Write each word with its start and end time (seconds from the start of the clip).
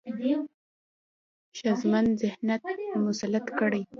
ښځمن 1.57 2.05
ذهنيت 2.21 2.63
مسلط 3.05 3.45
کړي، 3.59 3.81